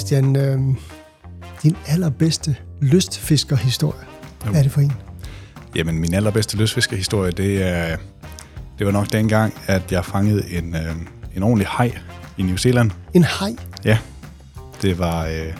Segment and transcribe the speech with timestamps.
[0.00, 0.58] Christian, øh,
[1.62, 4.00] din allerbedste lystfiskerhistorie,
[4.44, 4.92] hvad er det for en?
[5.76, 7.96] Jamen, min allerbedste lystfiskerhistorie, det, er,
[8.78, 10.96] det var nok dengang, at jeg fangede en, øh,
[11.36, 11.98] en ordentlig haj
[12.38, 12.90] i New Zealand.
[13.14, 13.56] En haj?
[13.84, 13.98] Ja.
[14.82, 15.26] Det var...
[15.26, 15.54] Øh, det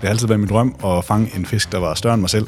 [0.00, 2.46] har altid været min drøm at fange en fisk, der var større end mig selv.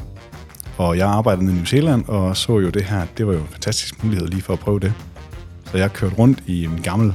[0.77, 3.05] Og jeg arbejdede i New Zealand og så jo det her.
[3.17, 4.93] Det var jo en fantastisk mulighed lige for at prøve det.
[5.71, 7.13] Så jeg kørte rundt i en gammel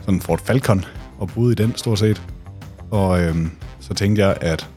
[0.00, 0.84] sådan Ford Falcon
[1.18, 2.22] og boede i den stort set.
[2.90, 3.50] Og øhm,
[3.92, 4.68] så tænkte jeg, at,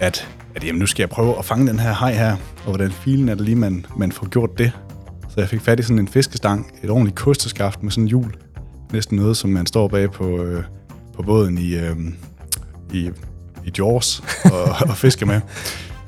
[0.00, 2.36] at, at jamen, nu skal jeg prøve at fange den her haj her.
[2.56, 4.72] Og hvordan filen er det lige, man, man får gjort det.
[5.28, 8.34] Så jeg fik fat i sådan en fiskestang, et ordentligt kosteskaft med sådan en hjul.
[8.92, 10.64] Næsten noget, som man står bag på, øh,
[11.14, 11.96] på båden i, øh,
[12.92, 13.10] i,
[13.64, 15.40] i Jaws og, og fisker med.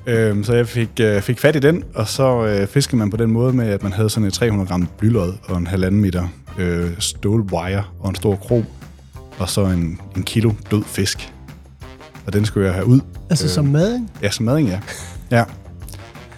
[0.06, 3.16] Øhm, så jeg fik, øh, fik fat i den, og så øh, fiskede man på
[3.16, 6.28] den måde med, at man havde sådan et 300 gram blylod og en halvanden meter
[6.58, 8.64] øh, stålwire og en stor krog,
[9.38, 11.32] og så en, en kilo død fisk.
[12.26, 13.00] Og den skulle jeg have ud.
[13.30, 14.10] Altså øh, som mading?
[14.22, 14.80] Ja, som mading, ja.
[15.30, 15.44] ja.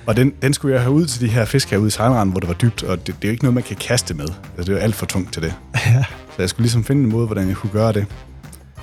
[0.07, 2.41] Og den, den skulle jeg have ud til de her fisk herude i sejlranden, hvor
[2.41, 4.27] det var dybt, og det, det er jo ikke noget, man kan kaste med.
[4.57, 5.55] Altså, det er alt for tungt til det.
[5.87, 6.05] Ja.
[6.37, 8.07] Så jeg skulle ligesom finde en måde, hvordan jeg kunne gøre det.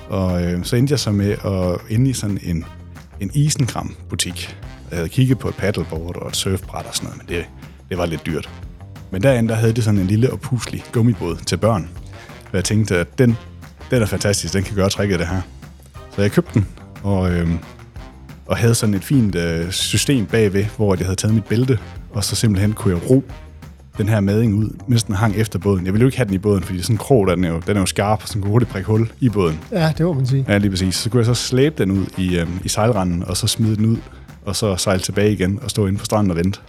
[0.08, 2.64] Og øh, så endte jeg så med at ende i sådan en,
[3.20, 4.56] en isengram-butik.
[4.90, 7.46] Jeg havde kigget på et paddleboard og et surfbræt og sådan noget, men det,
[7.88, 8.50] det var lidt dyrt.
[9.10, 11.88] Men derinde, der havde det sådan en lille og puslig gummibåd til børn.
[12.50, 13.36] Og jeg tænkte, at den,
[13.90, 15.40] den er fantastisk, den kan gøre tricket det her.
[16.14, 16.66] Så jeg købte den,
[17.02, 17.48] og, øh,
[18.46, 21.78] og havde sådan et fint øh, system bagved, hvor jeg havde taget mit bælte,
[22.10, 23.24] og så simpelthen kunne jeg ro
[23.98, 25.84] den her mading ud, mens den hang efter båden.
[25.84, 27.62] Jeg ville jo ikke have den i båden, fordi sådan en krog, den er jo,
[27.66, 29.58] den er jo skarp, så den kunne hurtigt prikke hul i båden.
[29.72, 30.44] Ja, det må man sige.
[30.48, 30.94] Ja, lige præcis.
[30.94, 33.86] Så kunne jeg så slæbe den ud i, øh, i sejlranden, og så smide den
[33.86, 33.96] ud,
[34.44, 36.60] og så sejle tilbage igen og stå inde på stranden og vente.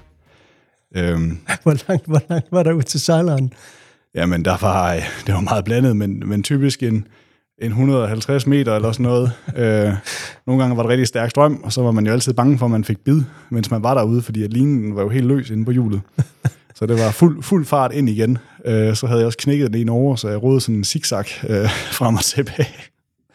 [0.96, 3.54] Øhm, hvor, langt, hvor langt var der ud til sejleren?
[4.16, 4.94] Jamen, der var,
[5.28, 7.08] det var meget blandet, men, men typisk en,
[7.64, 9.32] en 150 meter eller sådan noget.
[9.58, 9.94] øh,
[10.48, 12.66] nogle gange var det rigtig stærk strøm, og så var man jo altid bange for,
[12.66, 15.50] at man fik bid, mens man var derude, fordi at linen var jo helt løs
[15.50, 16.02] inde på hjulet.
[16.76, 18.38] Så det var fuld, fuld fart ind igen.
[18.66, 21.26] Øh, så havde jeg også knækket den ene over, så jeg rodede sådan en zigzag
[21.50, 21.70] øh,
[22.00, 22.76] frem og tilbage.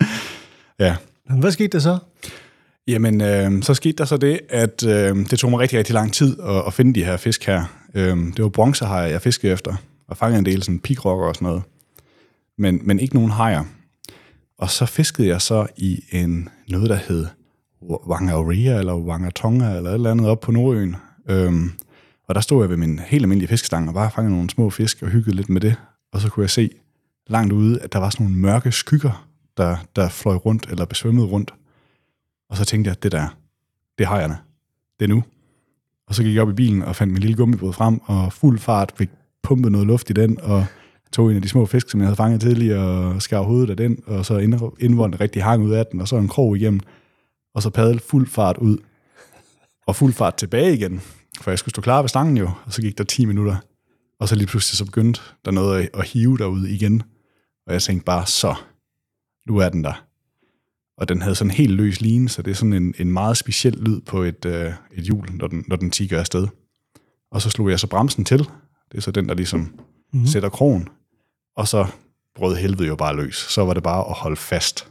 [0.85, 0.97] ja.
[1.41, 1.99] Hvad skete der så?
[2.89, 6.13] Jamen, øh, så skete der så det, at øh, det tog mig rigtig, rigtig lang
[6.13, 7.65] tid at, at finde de her fisk her.
[7.95, 9.75] Øh, det var bronzehajer, jeg fiskede efter,
[10.09, 11.63] og fangede en del sådan pikrokker og sådan noget.
[12.59, 13.65] Men, men ikke nogen hajer.
[14.59, 17.27] Og så fiskede jeg så i en noget, der hed
[17.83, 20.97] Wangaria eller Wangatonga eller et eller andet op på Nordøen.
[21.29, 21.71] Øhm,
[22.29, 25.03] og der stod jeg ved min helt almindelige fiskestang og bare fangede nogle små fisk
[25.03, 25.77] og hyggede lidt med det.
[26.13, 26.71] Og så kunne jeg se
[27.27, 31.27] langt ude, at der var sådan nogle mørke skygger, der, der fløj rundt eller besvømmede
[31.27, 31.55] rundt.
[32.51, 33.37] Og så tænkte jeg, det der,
[33.99, 34.37] det har jeg
[35.01, 35.25] Det er nu.
[36.07, 38.59] Og så gik jeg op i bilen og fandt min lille gummibåd frem, og fuld
[38.59, 39.11] fart fik
[39.43, 40.67] pumpet noget luft i den, og
[41.13, 43.77] tog en af de små fisk, som jeg havde fanget tidligere, og skar hovedet af
[43.77, 44.39] den, og så
[44.81, 46.81] indvåndte rigtig hang ud af den, og så en krog igennem,
[47.55, 48.79] og så padlede fuld fart ud,
[49.87, 51.01] og fuld fart tilbage igen,
[51.41, 53.57] for jeg skulle stå klar ved stangen jo, og så gik der 10 minutter,
[54.21, 57.03] og så lige pludselig så begyndte der noget at hive derude igen,
[57.67, 58.55] og jeg tænkte bare, så,
[59.49, 60.09] nu er den der
[60.99, 63.37] og den havde sådan en helt løs line, så det er sådan en, en meget
[63.37, 66.47] speciel lyd på et, øh, et hjul, når den, når den tigger afsted.
[67.31, 68.39] Og så slog jeg så bremsen til.
[68.93, 70.27] Det er så den, der ligesom mm-hmm.
[70.27, 70.89] sætter krogen.
[71.59, 71.87] Og så
[72.37, 73.37] brød helvede jo bare løs.
[73.37, 74.87] Så var det bare at holde fast.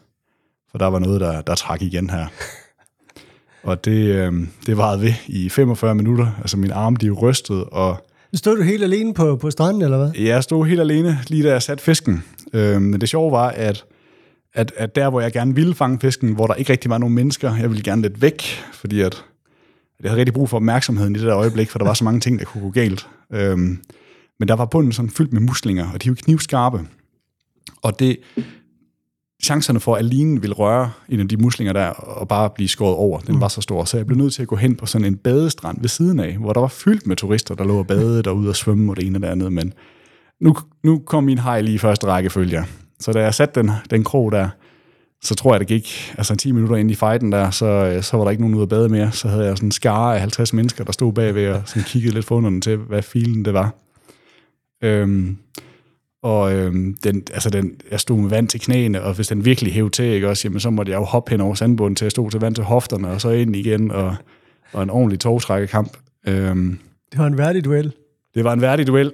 [0.72, 2.28] For der var noget, der, der trak igen her.
[3.64, 4.34] Og det, øh,
[4.66, 6.32] det varede ved i 45 minutter.
[6.42, 8.08] Altså min arm, de rystede, og...
[8.34, 10.12] Stod du helt alene på, på stranden, eller hvad?
[10.12, 12.24] Ja, jeg stod helt alene, lige da jeg satte fisken.
[12.54, 13.86] Øh, men det sjove var, at
[14.54, 17.16] at, at der, hvor jeg gerne ville fange fisken, hvor der ikke rigtig var nogen
[17.16, 18.42] mennesker, jeg ville gerne lidt væk,
[18.74, 19.14] fordi at,
[20.00, 22.04] at jeg havde rigtig brug for opmærksomheden i det der øjeblik, for der var så
[22.04, 23.08] mange ting, der kunne gå galt.
[23.34, 23.80] Øhm,
[24.40, 26.88] men der var bunden sådan fyldt med muslinger, og de var knivskarpe.
[27.82, 28.18] Og det,
[29.44, 32.96] chancerne for, at linen ville røre en af de muslinger der, og bare blive skåret
[32.96, 33.42] over, den mm.
[33.42, 33.86] var så stor.
[33.86, 36.38] Så jeg blev nødt til at gå hen på sådan en badestrand ved siden af,
[36.38, 39.06] hvor der var fyldt med turister, der lå og badede derude og svømme og det
[39.06, 39.54] ene og det andet.
[39.54, 39.74] Men
[40.42, 42.64] nu, nu kom min hej lige i første række, følger
[43.00, 44.50] så da jeg satte den, den krog der,
[45.22, 48.24] så tror jeg, det gik altså 10 minutter ind i fighten der, så, så var
[48.24, 49.12] der ikke nogen ude at bade mere.
[49.12, 52.14] Så havde jeg sådan en skare af 50 mennesker, der stod bagved og sådan kiggede
[52.14, 53.87] lidt forunderligt til, hvad filen det var.
[54.84, 55.38] Øhm,
[56.24, 59.74] og øhm, den, altså den, jeg stod med vand til knæene, og hvis den virkelig
[59.74, 62.12] hævde til, ikke også, jamen, så måtte jeg jo hoppe hen over sandbunden til at
[62.12, 64.16] stå til vand til hofterne, og så ind igen, og,
[64.74, 65.98] og en ordentlig togtrækkekamp.
[66.28, 66.80] Øhm,
[67.12, 67.94] det var en værdig duel.
[68.36, 69.12] Det var en værdig duel,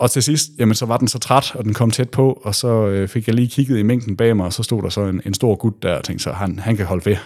[0.00, 2.54] og til sidst, jamen, så var den så træt, og den kom tæt på, og
[2.54, 5.04] så øh, fik jeg lige kigget i mængden bag mig, og så stod der så
[5.04, 7.16] en, en stor gut der, og tænkte så, han, han kan holde ved.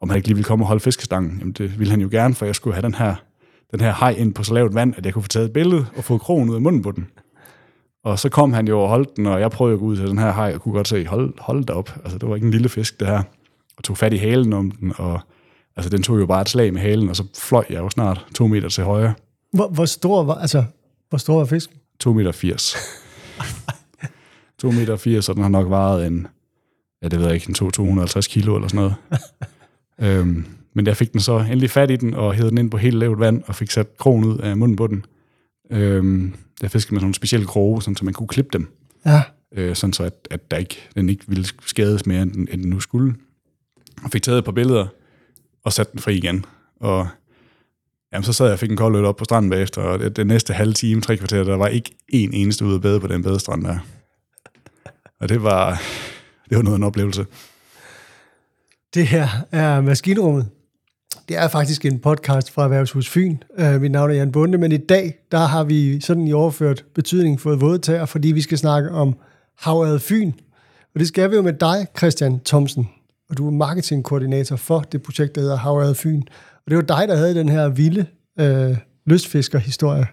[0.00, 2.34] Om han ikke lige ville komme og holde fiskestangen, jamen det ville han jo gerne,
[2.34, 3.14] for jeg skulle have den her,
[3.70, 5.86] den her hej ind på så lavt vand, at jeg kunne få taget et billede
[5.96, 7.06] og få krogen ud af munden på den.
[8.04, 10.06] Og så kom han jo og holdt den, og jeg prøvede at gå ud til
[10.06, 11.90] den her hej, og kunne godt se, hold, hold da op.
[12.04, 13.22] Altså, det var ikke en lille fisk, det her.
[13.76, 15.20] og tog fat i halen om den, og
[15.76, 18.26] altså, den tog jo bare et slag med halen, og så fløj jeg jo snart
[18.34, 19.14] to meter til højre.
[19.52, 20.64] Hvor, hvor stor var, altså,
[21.08, 21.76] hvor stor var fisken?
[22.00, 22.76] 2 meter 80.
[24.58, 26.26] 2 meter 80, og den har nok vejet en,
[27.02, 28.96] ja, det ved jeg ikke, en 2, 250 kilo eller sådan noget.
[30.18, 32.76] øhm, men jeg fik den så endelig fat i den, og hævede den ind på
[32.76, 35.04] helt lavt vand, og fik sat krogen ud af munden på den.
[35.70, 38.68] Øhm, jeg fiskede med sådan nogle specielle kroge, sådan, så man kunne klippe dem,
[39.06, 39.22] Ja.
[39.54, 42.60] øh, sådan så at, at der ikke, den ikke ville skades mere, end, den- end
[42.62, 43.14] den nu skulle.
[44.04, 44.86] Og fik taget et par billeder,
[45.64, 46.44] og sat den fri igen.
[46.80, 47.08] Og
[48.12, 50.16] jamen, så sad jeg og fik en kold øl op på stranden bagefter, og det,
[50.16, 53.06] det næste halve time, tre kvarter, der var ikke en eneste ude at bade på
[53.06, 53.78] den badestrand der.
[55.20, 55.82] Og det var,
[56.50, 57.26] det var noget af en oplevelse.
[58.94, 60.48] Det her er Maskinrummet.
[61.28, 63.36] Det er faktisk en podcast fra Erhvervshus Fyn.
[63.58, 66.84] Øh, mit navn er Jan Bunde, men i dag, der har vi sådan i overført
[66.94, 69.16] betydning fået vådtager, fordi vi skal snakke om
[69.58, 70.32] Havet Fyn.
[70.94, 72.88] Og det skal vi jo med dig, Christian Thomsen.
[73.30, 76.22] Og du er marketingkoordinator for det projekt, der hedder Havet Fyn.
[76.66, 78.06] Og det var dig, der havde den her vilde
[78.40, 78.76] øh,
[79.06, 80.06] lystfiskerhistorie.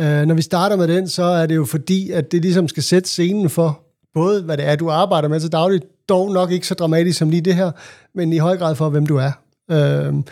[0.00, 2.82] Øh, når vi starter med den, så er det jo fordi, at det ligesom skal
[2.82, 3.80] sætte scenen for
[4.14, 7.30] både, hvad det er, du arbejder med til dagligt, dog nok ikke så dramatisk som
[7.30, 7.70] lige det her,
[8.14, 9.41] men i høj grad for, hvem du er.
[9.72, 10.22] Uh,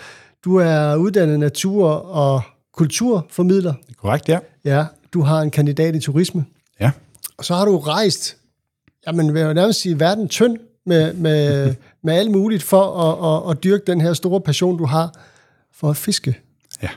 [0.45, 2.43] du er uddannet natur- og
[2.73, 3.75] kulturformidler.
[3.97, 4.39] Korrekt, ja.
[4.65, 6.45] Ja, du har en kandidat i turisme.
[6.81, 6.91] Ja.
[7.39, 8.37] Og så har du rejst,
[9.07, 10.57] jamen vil jeg nærmest sige, verden tynd
[10.87, 14.85] med, med, med alt muligt for at, at, at dyrke den her store passion, du
[14.85, 15.15] har
[15.75, 16.39] for at fiske.
[16.83, 16.89] Ja.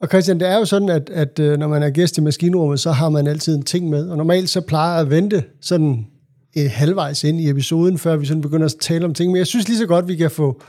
[0.00, 2.80] Og Christian, det er jo sådan, at, at øh, når man er gæst i maskinrummet,
[2.80, 4.08] så har man altid en ting med.
[4.08, 6.06] Og normalt så plejer jeg at vente sådan
[6.54, 9.32] et halvvejs ind i episoden, før vi sådan begynder at tale om ting.
[9.32, 10.62] Men jeg synes lige så godt, vi kan få,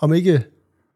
[0.00, 0.42] om ikke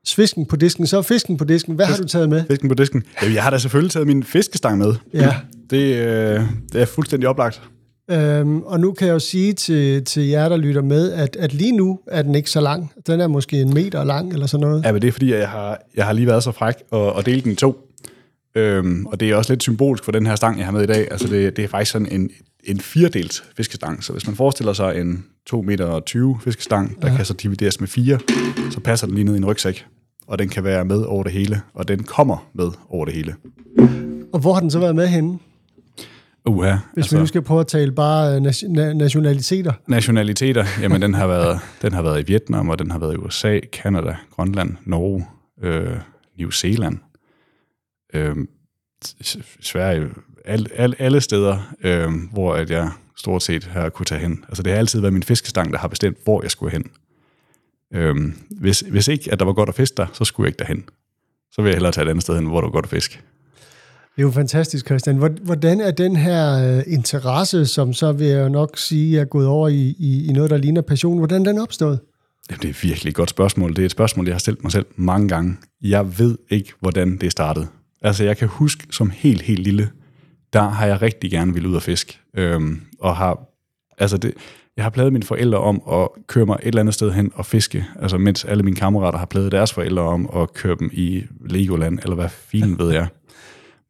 [0.04, 1.74] svisken på disken, så fisken på disken.
[1.74, 2.44] Hvad har du taget med?
[2.50, 3.02] Fisken på disken.
[3.22, 4.94] Ja, jeg har da selvfølgelig taget min fiskestang med.
[5.14, 5.36] Ja.
[5.70, 6.42] Det, øh,
[6.72, 7.62] det er fuldstændig oplagt.
[8.10, 11.54] Øhm, og nu kan jeg jo sige til, til jer, der lytter med, at, at
[11.54, 12.92] lige nu er den ikke så lang.
[13.06, 14.84] Den er måske en meter lang eller sådan noget.
[14.84, 17.26] Ja, men det er fordi, jeg har, jeg har lige været så fræk og, og
[17.26, 17.76] delt den i to.
[18.54, 20.86] Øhm, og det er også lidt symbolsk for den her stang, jeg har med i
[20.86, 21.08] dag.
[21.10, 22.30] Altså det, det er faktisk sådan en,
[22.64, 24.04] en firedelt fiskestang.
[24.04, 27.16] Så hvis man forestiller sig en 2 meter og 20 fiskestang, der ja.
[27.16, 28.18] kan så divideres med fire,
[28.70, 29.86] så passer den lige ned i en rygsæk.
[30.26, 33.34] Og den kan være med over det hele, og den kommer med over det hele.
[34.32, 35.38] Og hvor har den så været med henne?
[36.46, 39.72] Uha, Hvis altså, vi nu skal prøve at tale bare øh, nation- na- nationaliteter.
[39.86, 43.16] nationaliteter, jamen den har, været, den har været i Vietnam, og den har været i
[43.16, 45.26] USA, Kanada, Grønland, Norge,
[45.62, 45.96] øh,
[46.38, 46.98] New Zealand,
[48.14, 48.36] øh,
[49.60, 50.08] Sverige,
[50.44, 54.44] al, al, alle steder, øh, hvor at jeg stort set har kunne tage hen.
[54.48, 56.84] Altså det har altid været min fiskestang, der har bestemt, hvor jeg skulle hen.
[57.94, 58.16] Øh,
[58.50, 60.84] hvis, hvis ikke, at der var godt at fiske der, så skulle jeg ikke derhen.
[61.52, 63.18] Så vil jeg hellere tage et andet sted hen, hvor der var godt at fiske.
[64.16, 65.16] Det er jo fantastisk, Christian.
[65.16, 69.46] Hvor- Hvordan er den her øh, interesse, som så vil jeg nok sige er gået
[69.46, 72.00] over i, i, i noget, der ligner passion, hvordan den opstået?
[72.50, 73.70] Jamen, det er virkelig et godt spørgsmål.
[73.76, 75.56] Det er et spørgsmål, jeg har stillet mig selv mange gange.
[75.82, 77.66] Jeg ved ikke, hvordan det startede.
[78.02, 79.90] Altså, jeg kan huske som helt, helt lille,
[80.52, 82.20] der har jeg rigtig gerne ville ud og fisk.
[82.36, 83.40] Øhm, og har,
[83.98, 84.34] altså det,
[84.76, 87.46] jeg har pladet mine forældre om at køre mig et eller andet sted hen og
[87.46, 87.86] fiske.
[88.00, 91.98] Altså, mens alle mine kammerater har pladet deres forældre om at køre dem i Legoland,
[92.02, 93.08] eller hvad fint ved jeg.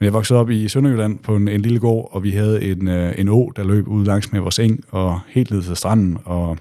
[0.00, 2.88] Men jeg voksede op i Sønderjylland på en, en lille gård, og vi havde en,
[2.88, 6.18] øh, en å, der løb ud langs med vores eng, og helt ned til stranden,
[6.24, 6.58] og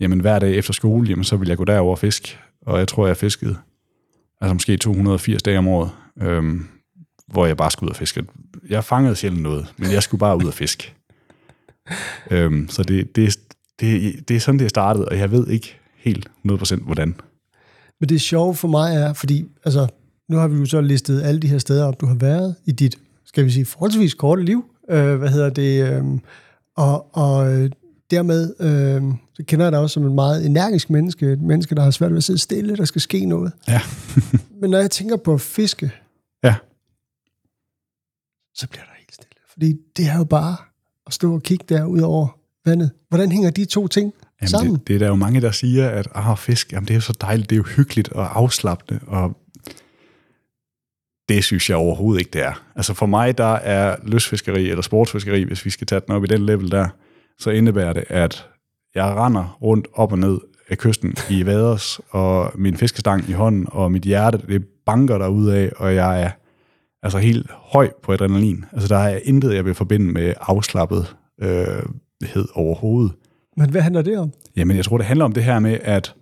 [0.00, 2.38] jamen hver dag efter skole, jamen så ville jeg gå derover og fiske.
[2.66, 3.56] Og jeg tror, jeg fiskede
[4.40, 5.90] altså måske 280 dage om året,
[6.22, 6.66] øhm,
[7.26, 8.24] hvor jeg bare skulle ud og fiske.
[8.68, 10.94] Jeg fangede sjældent noget, men jeg skulle bare ud og fiske.
[12.30, 13.38] øhm, så det, det,
[13.80, 17.14] det, det er sådan, det er startet, og jeg ved ikke helt 100% hvordan.
[18.00, 19.86] Men det sjove for mig er, fordi altså,
[20.28, 22.72] nu har vi jo så listet alle de her steder op, du har været i
[22.72, 24.64] dit, skal vi sige, forholdsvis korte liv.
[24.90, 25.92] Øh, hvad hedder det?
[25.92, 26.04] Øh,
[26.76, 27.70] og, og øh,
[28.10, 29.02] dermed øh,
[29.34, 32.10] så kender jeg dig også som en meget energisk menneske, et menneske, der har svært
[32.10, 33.52] ved at sidde stille, der skal ske noget.
[33.68, 33.80] Ja.
[34.60, 35.92] Men når jeg tænker på fiske.
[38.54, 39.36] Så bliver der helt stille.
[39.52, 40.56] Fordi det er jo bare
[41.06, 42.90] at stå og kigge der ud over vandet.
[43.08, 44.74] Hvordan hænger de to ting Jamen, sammen?
[44.74, 47.00] det, det er der jo mange, der siger, at ah, fisk, jamen, det er jo
[47.00, 49.36] så dejligt, det er jo hyggeligt og afslappende, og
[51.28, 52.64] det synes jeg overhovedet ikke, det er.
[52.76, 56.26] Altså for mig, der er lystfiskeri eller sportsfiskeri, hvis vi skal tage den op i
[56.26, 56.88] den level der,
[57.38, 58.46] så indebærer det, at
[58.94, 63.66] jeg render rundt op og ned af kysten i vaders, og min fiskestang i hånden,
[63.70, 66.30] og mit hjerte, det banker der af, og jeg er
[67.02, 68.64] altså helt høj på adrenalin.
[68.72, 71.82] Altså der er intet, jeg vil forbinde med afslappet øh,
[72.22, 73.12] hed overhovedet.
[73.56, 74.32] Men hvad handler det om?
[74.56, 76.14] Jamen, jeg tror, det handler om det her med, at,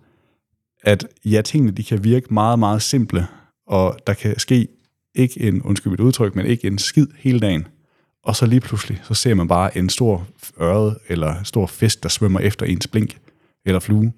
[0.83, 3.27] at ja, tingene de kan virke meget, meget simple,
[3.67, 4.67] og der kan ske
[5.15, 7.67] ikke en, undskyld mit udtryk, men ikke en skid hele dagen.
[8.23, 10.27] Og så lige pludselig, så ser man bare en stor
[10.61, 13.17] ørred, eller en stor fisk, der svømmer efter ens blink,
[13.65, 14.11] eller flue.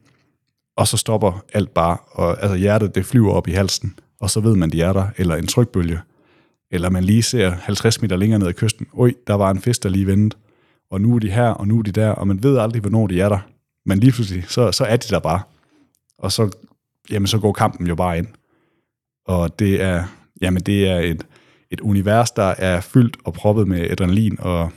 [0.78, 4.40] og så stopper alt bare, og altså hjertet det flyver op i halsen, og så
[4.40, 6.00] ved man, de er der, eller en trykbølge,
[6.74, 9.84] eller man lige ser 50 meter længere ned ad kysten, oj, der var en fisk,
[9.84, 10.38] der lige vendte,
[10.92, 13.08] og nu er de her, og nu er de der, og man ved aldrig, hvornår
[13.08, 13.40] de er der.
[13.86, 15.42] Men lige pludselig, så, så er de der bare.
[16.18, 16.50] Og så,
[17.10, 18.28] jamen, så går kampen jo bare ind.
[19.26, 20.04] Og det er,
[20.42, 21.26] jamen, det er et,
[21.72, 24.72] et univers, der er fyldt og proppet med adrenalin og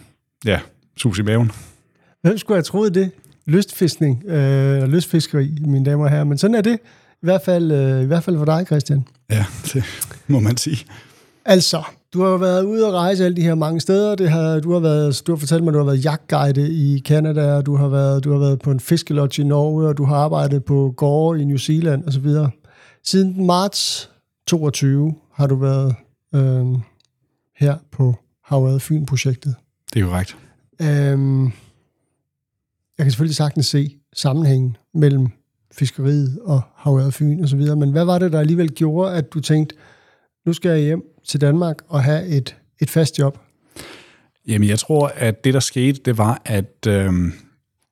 [0.44, 0.60] ja,
[0.96, 1.52] sus i maven.
[2.22, 3.10] Hvem skulle have troet det?
[3.46, 6.24] Lystfiskning, øh, lystfiskeri, mine damer og herrer.
[6.24, 6.78] Men sådan er det,
[7.12, 9.04] i hvert fald, øh, i hvert fald for dig, Christian.
[9.30, 9.84] Ja, det
[10.26, 10.86] må man sige.
[11.48, 14.14] Altså, du har været ude og rejse alle de her mange steder.
[14.14, 17.00] Det har, du, har været, du har fortalt mig, at du har været jagtguide i
[17.00, 20.04] Canada, og du har været, du har været på en fiskelodge i Norge, og du
[20.04, 22.28] har arbejdet på gårde i New Zealand osv.
[23.04, 24.10] Siden marts
[24.46, 25.94] 22 har du været
[26.34, 26.66] øh,
[27.56, 29.54] her på Havet Fyn-projektet.
[29.94, 30.36] Det er korrekt.
[30.80, 31.44] Øhm,
[32.98, 35.28] jeg kan selvfølgelig sagtens se sammenhængen mellem
[35.72, 39.32] fiskeriet og Havet Fyn og så videre, men hvad var det, der alligevel gjorde, at
[39.32, 39.76] du tænkte,
[40.46, 43.38] nu skal jeg hjem til Danmark og have et, et fast job?
[44.48, 47.12] Jamen, jeg tror, at det, der skete, det var, at øh,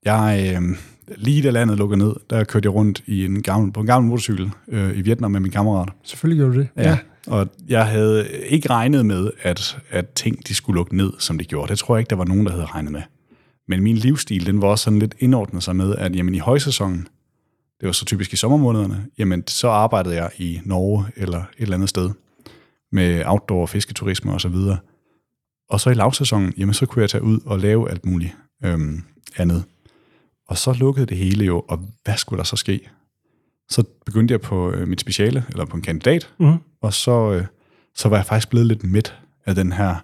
[0.04, 0.76] jeg øh,
[1.16, 4.08] lige da landet lukkede ned, der kørte jeg rundt i en gammel, på en gammel
[4.08, 5.88] motorcykel øh, i Vietnam med min kammerat.
[6.02, 6.68] Selvfølgelig gjorde du det.
[6.76, 6.90] Ja.
[6.90, 6.98] ja.
[7.26, 11.44] Og jeg havde ikke regnet med, at, at ting de skulle lukke ned, som de
[11.44, 11.70] gjorde.
[11.70, 13.02] Det tror jeg ikke, der var nogen, der havde regnet med.
[13.68, 17.08] Men min livsstil, den var også sådan lidt indordnet sig med, at jamen, i højsæsonen,
[17.80, 21.74] det var så typisk i sommermånederne, jamen så arbejdede jeg i Norge eller et eller
[21.74, 22.10] andet sted
[22.94, 24.78] med outdoor fisketurisme og så videre.
[25.70, 29.02] Og så i lavsæsonen, jamen så kunne jeg tage ud og lave alt muligt øhm,
[29.36, 29.64] andet.
[30.48, 32.80] Og så lukkede det hele jo, og hvad skulle der så ske?
[33.68, 36.56] Så begyndte jeg på øh, mit speciale, eller på en kandidat, Mhm.
[36.82, 37.44] og så, øh,
[37.94, 39.96] så var jeg faktisk blevet lidt midt af den her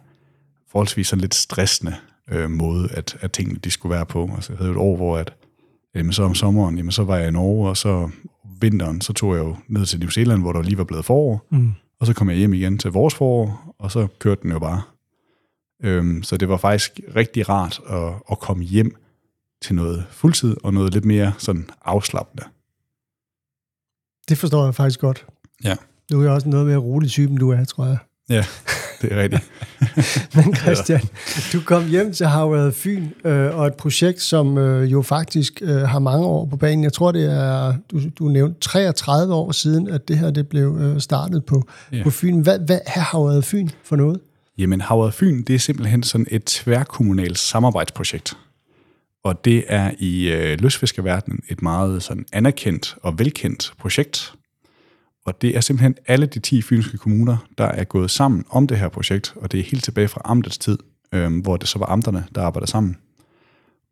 [0.70, 1.94] forholdsvis sådan lidt stressende
[2.30, 4.30] øh, måde, at, at tingene de skulle være på.
[4.34, 5.34] Altså, jeg havde jo et år, hvor at,
[5.94, 8.10] jamen, så om sommeren, jamen, så var jeg i Norge, og så
[8.60, 11.46] vinteren, så tog jeg jo ned til New Zealand, hvor der lige var blevet forår,
[11.50, 11.72] Mm.
[12.00, 14.82] Og så kom jeg hjem igen til vores forår, og så kørte den jo bare.
[15.82, 18.96] Øhm, så det var faktisk rigtig rart at, at komme hjem
[19.62, 22.44] til noget fuldtid, og noget lidt mere sådan afslappende.
[24.28, 25.26] Det forstår jeg faktisk godt.
[25.64, 25.76] Ja.
[26.12, 27.98] Du er også noget mere rolig typen, du er, tror jeg.
[28.30, 28.44] Ja,
[29.02, 29.42] det er rigtigt.
[30.36, 31.00] Men Christian,
[31.52, 35.76] du kom hjem til Havet Fyn, øh, og et projekt, som øh, jo faktisk øh,
[35.76, 36.84] har mange år på banen.
[36.84, 40.78] Jeg tror, det er, du, du nævnte 33 år siden, at det her det blev
[40.80, 42.02] øh, startet på, Ja.
[42.02, 42.40] på Fyn.
[42.40, 44.20] Hvad, hvad er Havet Fyn for noget?
[44.58, 48.36] Jamen, Havet Fyn, det er simpelthen sådan et tværkommunalt samarbejdsprojekt.
[49.24, 54.32] Og det er i øh, løsfiskerverdenen et meget sådan anerkendt og velkendt projekt.
[55.30, 58.78] Og det er simpelthen alle de 10 fynske kommuner, der er gået sammen om det
[58.78, 60.78] her projekt, og det er helt tilbage fra amtets tid,
[61.12, 62.96] øh, hvor det så var amterne, der arbejder sammen.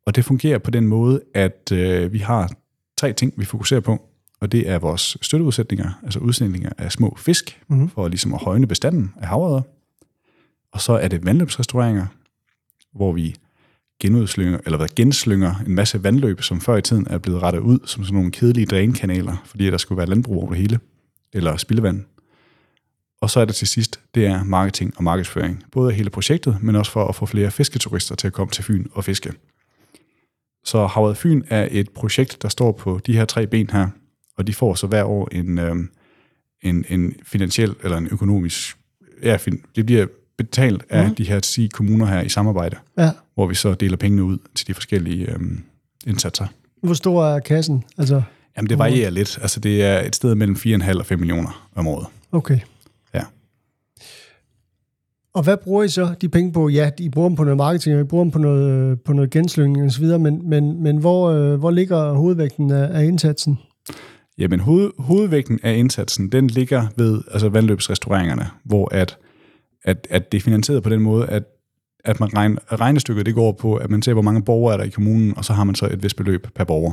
[0.07, 2.51] Og det fungerer på den måde, at øh, vi har
[2.97, 4.09] tre ting, vi fokuserer på,
[4.41, 7.77] og det er vores støtteudsætninger, altså udsætninger af små fisk, Mhm.
[7.77, 7.91] mm-hmm.
[7.91, 9.63] for ligesom at højne bestanden af havredder.
[10.73, 12.07] Og så er det vandløbsrestaureringer,
[12.95, 13.35] hvor vi
[14.01, 17.79] genudslynger, eller hvad, genslynger en masse vandløb, som før i tiden er blevet rettet ud
[17.85, 20.79] som sådan nogle kedelige drænkanaler, fordi der skulle være landbrug over det hele,
[21.33, 22.05] eller spildevand.
[23.21, 25.65] Og så er det til sidst, det er marketing og markedsføring.
[25.73, 28.65] Både af hele projektet, men også for at få flere fisketurister til at komme til
[28.65, 29.33] Fyn og fiske.
[30.65, 33.89] Så Havet Fyn er et projekt, der står på de her tre ben her,
[34.37, 35.91] og de får så hver år en, øhm,
[36.63, 38.77] en, en finansiel eller en økonomisk...
[39.23, 40.07] Ja, fin, det bliver
[40.39, 41.15] betalt af mm.
[41.15, 43.11] de her 10 kommuner her i samarbejde, Ja.
[43.35, 45.65] hvor vi så deler pengene ud til de forskellige øhm,
[46.07, 46.47] indsatser.
[46.83, 47.85] Hvor stor er kassen?
[47.99, 48.23] Altså,
[48.59, 49.39] Jamen, det varierer lidt.
[49.43, 52.07] Altså, det er et sted mellem 4,5 og 5 millioner om året.
[52.33, 52.59] okay.
[53.15, 53.23] Ja.
[55.35, 56.69] Og hvad bruger I så de penge på?
[56.69, 59.13] Ja, I bruger dem på noget marketing, og I bruger dem på noget, øh, på
[59.13, 63.59] noget genslyngning osv., men, men, men hvor, øh, hvor ligger hovedvægten af, af indsatsen?
[64.39, 69.19] Jamen, hoved, hovedvægten af indsatsen, den ligger ved altså vandløbsrestaureringerne, hvor at,
[69.85, 71.43] at, at det er finansieret på den måde, at,
[72.05, 74.85] at man regn, regnestykket det går på, at man ser, hvor mange borgere er der
[74.85, 76.93] i kommunen, og så har man så et vist beløb per borger.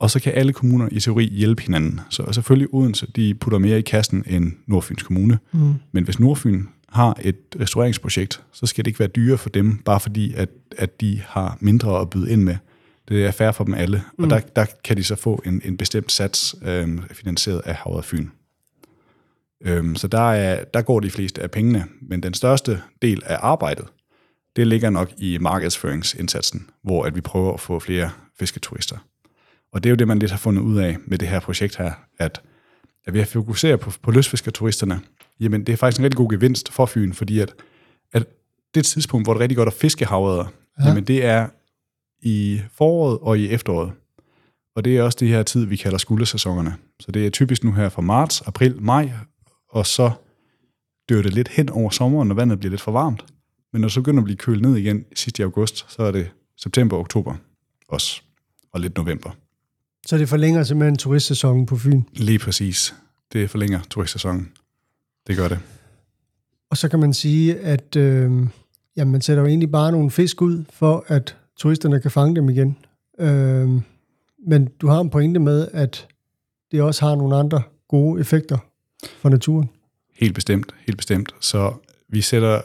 [0.00, 2.00] Og så kan alle kommuner i teori hjælpe hinanden.
[2.10, 5.38] Så selvfølgelig Odense, de putter mere i kassen end Nordfyns Kommune.
[5.52, 5.74] Mm.
[5.92, 10.00] Men hvis Nordfyn har et restaureringsprojekt, så skal det ikke være dyre for dem, bare
[10.00, 10.48] fordi, at,
[10.78, 12.56] at de har mindre at byde ind med.
[13.08, 14.28] Det er fair for dem alle, og Mm.
[14.28, 18.28] der, der kan de så få en, en bestemt sats øh, finansieret af Havret Fyn.
[19.64, 23.38] Øhm, så der, er, der går de fleste af pengene, men den største del af
[23.40, 23.84] arbejdet,
[24.56, 28.96] det ligger nok i markedsføringsindsatsen, hvor at vi prøver at få flere fisketurister.
[29.74, 31.76] Og det er jo det, man lidt har fundet ud af med det her projekt
[31.76, 32.40] her, at,
[33.06, 35.00] at ved at fokusere på, på lystfiskerturisterne,
[35.40, 37.54] jamen det er faktisk en rigtig god gevinst for Fyn, fordi at,
[38.12, 38.26] at
[38.74, 40.44] det tidspunkt, hvor det er rigtig godt at fiske havredder,
[40.78, 40.82] Ja.
[40.82, 40.88] ja.
[40.88, 41.48] jamen det er
[42.22, 43.92] i foråret og i efteråret.
[44.76, 46.74] Og det er også det her tid, vi kalder skuldesæsonerne.
[47.00, 49.10] Så det er typisk nu her fra marts, april, maj,
[49.70, 50.10] og så
[51.08, 53.24] dør det lidt hen over sommeren, når vandet bliver lidt for varmt.
[53.72, 56.10] Men når det så begynder at blive kølet ned igen sidst i august, så er
[56.10, 57.34] det september og oktober
[57.88, 58.22] også,
[58.72, 59.30] og lidt november.
[60.06, 62.02] Så det forlænger simpelthen turistsæsonen på Fyn.
[62.12, 62.94] Lige præcis.
[63.32, 64.52] Det forlænger turistsæsonen.
[65.26, 65.58] Det gør det.
[66.70, 68.32] Og så kan man sige, at øh,
[68.96, 72.48] jamen, man sætter jo egentlig bare nogle fisk ud, for at turisterne kan fange dem
[72.48, 72.76] igen.
[73.18, 73.68] Øh,
[74.46, 76.06] men du har en pointe med, at
[76.72, 78.58] det også har nogle andre gode effekter
[79.18, 79.70] for naturen.
[80.14, 81.34] Helt bestemt, helt bestemt.
[81.40, 81.72] Så
[82.08, 82.60] vi sætter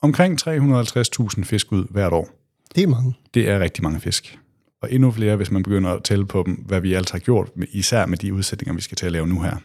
[0.00, 2.28] omkring 350.000 fisk ud hvert år.
[2.74, 3.14] Det er mange.
[3.34, 4.38] Det er rigtig mange fisk.
[4.82, 7.50] Og endnu flere, hvis man begynder at tælle på dem, hvad vi altså har gjort,
[7.72, 9.56] især med de udsætninger, vi skal til at lave nu her.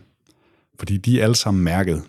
[0.79, 2.03] Fordi de er alle sammen mærket.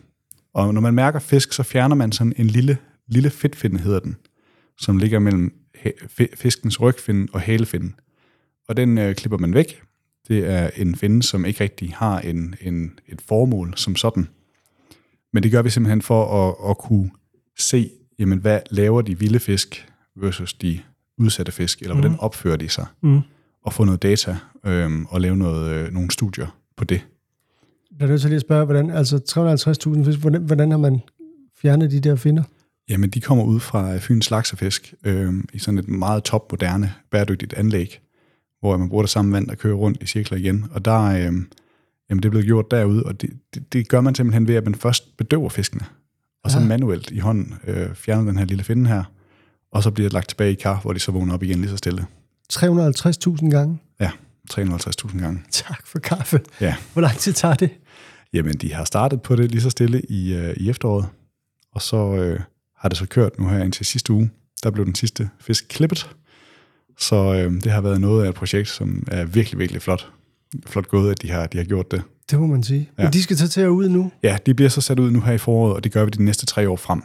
[0.54, 4.16] Og når man mærker fisk, så fjerner man sådan en lille, lille fedtfinde, hedder den,
[4.78, 5.54] som ligger mellem
[6.34, 7.94] fiskens rygfinde og halefinden.
[8.68, 9.82] Og den øh, klipper man væk.
[10.28, 14.28] Det er en finde, som ikke rigtig har en, en, et formål som sådan.
[15.32, 17.10] Men det gør vi simpelthen for at, at kunne
[17.58, 20.80] se, jamen, hvad laver de vilde fisk versus de
[21.18, 22.18] udsatte fisk, eller hvordan mm.
[22.20, 23.20] opfører de sig, mm.
[23.62, 27.04] og få noget data øhm, og lave noget, øh, nogle studier på det.
[27.98, 29.16] Jeg er nødt til lige at spørge, hvordan, altså
[29.96, 31.00] 350.000 fisk, hvordan, hvordan har man
[31.56, 32.42] fjernet de der finder?
[32.88, 38.00] Jamen, de kommer ud fra Fyns laksefisk øh, i sådan et meget topmoderne, bæredygtigt anlæg,
[38.60, 40.66] hvor man bruger det samme vand, der kører rundt i cirkler igen.
[40.70, 41.46] Og der, øh, jamen,
[42.10, 44.74] det er blevet gjort derude, og det, det, det gør man simpelthen ved, at man
[44.74, 45.84] først bedøver fiskene,
[46.44, 46.64] og så ja.
[46.64, 49.04] manuelt i hånden øh, fjerner den her lille finde her,
[49.74, 51.70] og så bliver det lagt tilbage i kar, hvor de så vågner op igen lige
[51.70, 52.06] så stille.
[52.52, 53.78] 350.000 gange?
[54.00, 54.10] Ja,
[54.52, 55.40] 350.000 gange.
[55.50, 56.40] Tak for kaffe.
[56.60, 56.74] Ja.
[56.92, 57.70] Hvor lang tid tager det?
[58.32, 61.06] Jamen, de har startet på det lige så stille i, øh, i efteråret,
[61.72, 62.40] og så øh,
[62.76, 64.30] har det så kørt nu her indtil sidste uge.
[64.62, 66.10] Der blev den sidste fisk klippet,
[66.98, 70.08] så øh, det har været noget af et projekt, som er virkelig, virkelig flot.
[70.66, 72.02] Flot gået, at de har, de har gjort det.
[72.30, 72.90] Det må man sige.
[72.98, 73.02] Ja.
[73.02, 74.12] Men de skal tage til ud nu?
[74.22, 76.24] Ja, de bliver så sat ud nu her i foråret, og det gør vi de
[76.24, 77.02] næste tre år frem.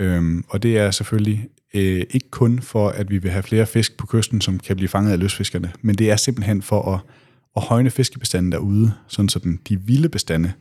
[0.00, 3.96] Øhm, og det er selvfølgelig øh, ikke kun for, at vi vil have flere fisk
[3.96, 7.00] på kysten, som kan blive fanget af løsfiskerne, men det er simpelthen for at,
[7.56, 10.52] at højne fiskebestanden derude, sådan så den, de vilde bestande,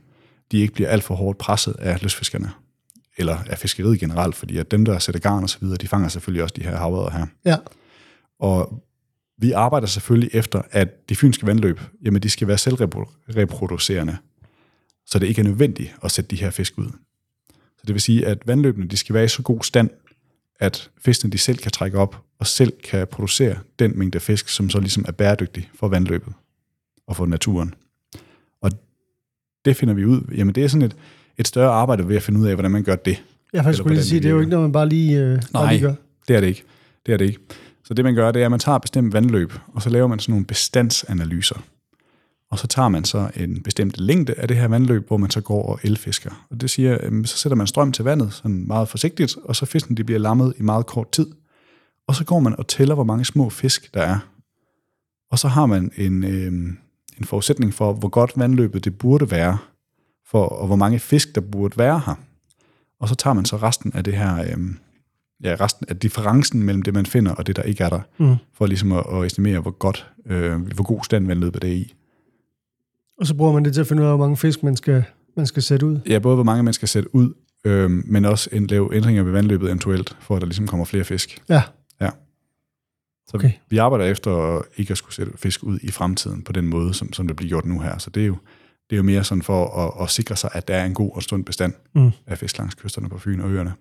[0.52, 2.52] de ikke bliver alt for hårdt presset af løsfiskerne,
[3.18, 6.08] eller af fiskeriet generelt, fordi at dem, der sætter garn og så videre, de fanger
[6.08, 7.26] selvfølgelig også de her havredder her.
[7.46, 7.58] Ja.
[8.40, 8.84] Og
[9.38, 14.18] vi arbejder selvfølgelig efter, at de fynske vandløb, jamen de skal være selvreproducerende,
[15.06, 16.92] så det ikke er nødvendigt at sætte de her fisk ud.
[17.88, 19.90] Det vil sige, at vandløbene de skal være i så god stand,
[20.60, 24.70] at fiskene de selv kan trække op og selv kan producere den mængde fisk, som
[24.70, 26.34] så ligesom er bæredygtig for vandløbet
[27.08, 27.74] og for naturen.
[28.62, 28.72] Og
[29.66, 30.22] det finder vi ud.
[30.38, 30.96] Jamen det er sådan et,
[31.38, 33.24] et større arbejde ved at finde ud af, hvordan man gør det.
[33.54, 35.74] Jeg skulle lige sige, det er jo ikke noget, man bare lige, øh, Nej, bare
[35.74, 35.94] lige gør.
[36.28, 36.64] det er det ikke.
[37.06, 37.40] Det er det ikke.
[37.84, 40.20] Så det man gør, det er, at man tager bestemt vandløb, og så laver man
[40.20, 41.64] sådan nogle bestandsanalyser.
[42.52, 45.42] Og så tager man så en bestemt længde af det her vandløb, hvor man så
[45.42, 46.46] går og elfisker.
[46.50, 49.66] Og det siger, at så sætter man strøm til vandet sådan meget forsigtigt, og så
[49.66, 51.28] fisken de bliver lammet i meget kort tid.
[52.08, 54.20] Og så går man og tæller, hvor mange små fisk der er.
[55.32, 56.54] Og så har man en, øh,
[57.18, 59.58] en forudsætning for, hvor godt vandløbet det burde være,
[60.28, 62.16] for, og hvor mange fisk der burde være her.
[63.00, 64.58] Og så tager man så resten af det her, øh,
[65.44, 68.36] ja, resten af differencen mellem det, man finder, og det, der ikke er der, mm.
[68.54, 71.94] for ligesom at, at estimere, hvor godt, øh, hvor god stand vandløbet er i.
[73.18, 75.04] Og så bruger man det til at finde ud af, hvor mange fisk man skal,
[75.38, 76.00] man skal sætte ud?
[76.10, 77.34] Ja, både hvor mange man skal sætte ud,
[77.66, 81.04] øh, men også en, lave ændringer ved vandløbet eventuelt, for at der ligesom kommer flere
[81.04, 81.42] fisk.
[81.50, 81.62] Ja.
[82.02, 82.10] Ja.
[83.28, 83.52] Så okay.
[83.70, 87.14] vi arbejder efter ikke at skulle sætte fisk ud i fremtiden på den måde, som,
[87.14, 87.98] som det bliver gjort nu her.
[87.98, 88.38] Så det er jo,
[88.90, 91.12] det er jo mere sådan for at, at sikre sig, at der er en god
[91.16, 92.12] og stund bestand mm.
[92.28, 93.74] af fisk langs kysterne på Fyn og øerne.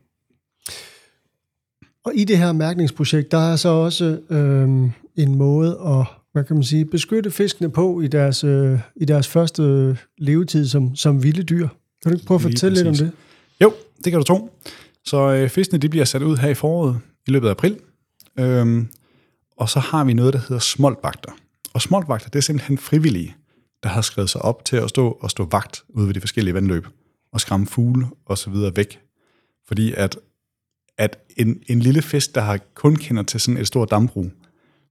[2.04, 4.68] Og i det her mærkningsprojekt, der er så også øh,
[5.16, 9.28] en måde at hvad kan man sige, beskytte fiskene på i deres, øh, i deres
[9.28, 11.68] første levetid som, som vilde dyr.
[12.02, 13.12] Kan du ikke prøve at fortælle lidt om det?
[13.60, 13.72] Jo,
[14.04, 14.50] det kan du tro.
[15.04, 17.78] Så øh, fiskene de bliver sat ud her i foråret i løbet af april.
[18.38, 18.88] Øhm,
[19.56, 21.32] og så har vi noget, der hedder smoltvagter.
[21.74, 23.34] Og smoltvagter, det er simpelthen frivillige,
[23.82, 26.54] der har skrevet sig op til at stå og stå vagt ude ved de forskellige
[26.54, 26.86] vandløb
[27.32, 29.00] og skræmme fugle og så videre væk.
[29.68, 30.18] Fordi at,
[30.98, 34.30] at en, en lille fisk, der har kun kender til sådan et stort dambrug,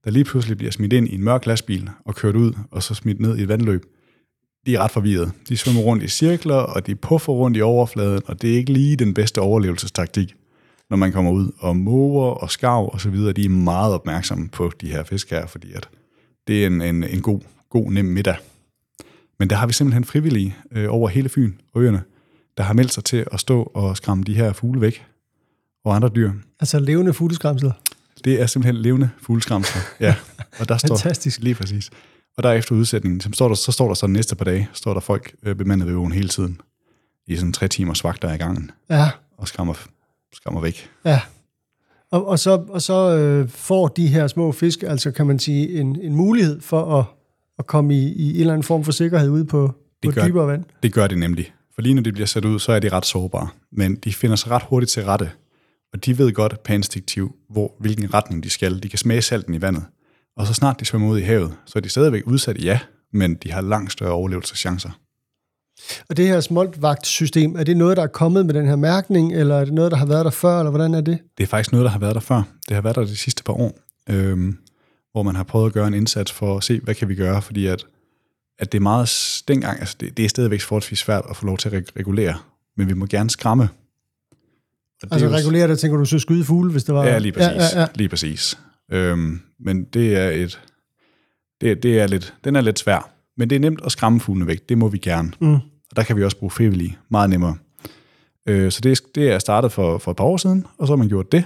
[0.06, 2.94] der lige pludselig bliver smidt ind i en mørk lastbil og kørt ud, og så
[2.94, 3.86] smidt ned i et vandløb,
[4.66, 5.32] de er ret forvirret.
[5.50, 8.74] De svømmer rundt i cirkler, og de puffer rundt i overfladen, og det er ikke
[8.74, 10.36] lige den bedste overlevelsestaktik,
[10.90, 11.52] når man kommer ud.
[11.60, 15.30] Og måger og skav og så videre, de er meget opmærksomme på de her fisk
[15.30, 15.90] her, fordi at
[16.48, 17.40] det er en, en, en god,
[17.70, 18.36] god, nem middag.
[19.40, 22.04] Men der har vi simpelthen frivillige øh, over hele Fyn og øerne,
[22.58, 25.06] der har meldt sig til at stå og skræmme de her fugle væk,
[25.86, 26.32] og andre dyr.
[26.60, 27.72] Altså levende fugleskræmsler?
[28.24, 29.82] Det er simpelthen levende fugleskramsler.
[30.00, 30.16] Ja,
[30.60, 31.40] og der står, Fantastisk.
[31.42, 31.90] Lige præcis.
[32.38, 34.94] Og der efter udsætningen, så står der så, står der så næste par dage, står
[34.94, 36.62] der folk øh, bemandet ved åen hele tiden.
[37.28, 39.74] I sådan tre timers vagter i gangen, Ja, og skræmmer,
[40.34, 40.90] skræmmer væk.
[41.06, 41.22] ja.
[42.12, 45.80] Og, og så, og så øh, får de her små fisk, altså kan man sige,
[45.80, 47.06] en, en mulighed for at,
[47.60, 50.28] at komme i, i en eller anden form for sikkerhed ude på, på Det gør-
[50.28, 50.64] dybere vand.
[50.84, 51.54] Det gør det nemlig.
[51.76, 53.48] For lige når de bliver sat ud, så er de ret sårbare.
[53.72, 55.32] Men de finder sig ret hurtigt til rette.
[55.94, 58.84] Og de ved godt per instinktiv, hvor, hvilken retning de skal.
[58.84, 59.86] De kan smage salten i vandet.
[60.38, 62.80] Og så snart de svømmer ud i havet, så er de stadigvæk udsatte, ja,
[63.14, 64.90] men de har langt større overlevelseschancer.
[66.10, 69.56] Og det her smoltvagtsystem, er det noget, der er kommet med den her mærkning, eller
[69.56, 71.20] er det noget, der har været der før, eller hvordan er det?
[71.38, 72.44] Det er faktisk noget, der har været der før.
[72.68, 73.80] Det har været der de sidste par år,
[74.10, 74.58] øhm,
[75.12, 77.42] hvor man har prøvet at gøre en indsats for at se, hvad kan vi gøre,
[77.42, 77.86] fordi at,
[78.60, 81.58] at det er meget, dengang, altså det, det er stadigvæk forholdsvis svært at få lov
[81.58, 82.36] til at reg- regulere,
[82.78, 83.70] men vi må gerne skræmme.
[85.04, 87.06] Og det Altså jo- regulere det, tænker du så skyde fugle, hvis det var...
[87.06, 87.52] Ja, lige præcis.
[87.52, 87.88] Ja, ja, ja.
[87.96, 88.60] Lige præcis.
[88.92, 90.62] Øhm, men det er et...
[91.62, 93.10] Det, det er lidt, den er lidt svær.
[93.38, 94.70] Men det er nemt at skræmme fuglene væk.
[94.70, 95.32] Det må vi gerne.
[95.42, 95.54] Mm.
[95.54, 96.98] Og der kan vi også bruge frivillige.
[97.12, 97.56] Meget nemmere.
[98.48, 100.98] Øh, så det, det er startet for, for et par år siden, og så har
[100.98, 101.46] man gjort det.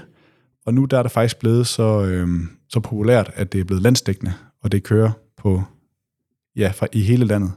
[0.65, 3.83] Og nu der er det faktisk blevet så, øhm, så populært, at det er blevet
[3.83, 5.63] landsdækkende, og det kører på
[6.55, 7.51] ja, fra, i hele landet,